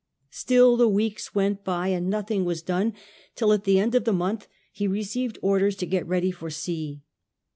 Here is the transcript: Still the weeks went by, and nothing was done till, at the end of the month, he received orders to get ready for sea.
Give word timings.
Still 0.31 0.77
the 0.77 0.87
weeks 0.87 1.35
went 1.35 1.63
by, 1.63 1.89
and 1.89 2.09
nothing 2.09 2.43
was 2.43 2.63
done 2.63 2.93
till, 3.35 3.53
at 3.53 3.65
the 3.65 3.77
end 3.77 3.93
of 3.93 4.03
the 4.03 4.11
month, 4.11 4.47
he 4.71 4.87
received 4.87 5.37
orders 5.43 5.75
to 5.75 5.85
get 5.85 6.07
ready 6.07 6.31
for 6.31 6.49
sea. 6.49 7.03